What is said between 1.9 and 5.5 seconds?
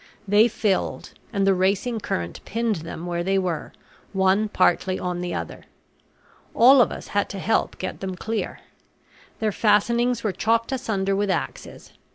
current pinned them where they were, one partly on the